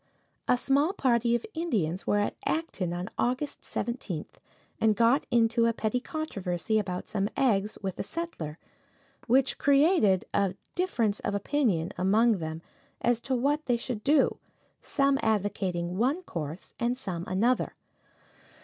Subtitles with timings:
[0.47, 4.39] A small party of Indians were at Acton, on August 17th,
[4.79, 8.57] and got into a petty controversy about some eggs with a settler,
[9.27, 12.63] which created a difference of opinion among them
[13.01, 14.39] as to what they should do,
[14.81, 17.75] some advocating one course and some another.